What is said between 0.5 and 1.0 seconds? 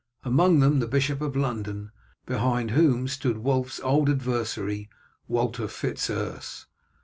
them the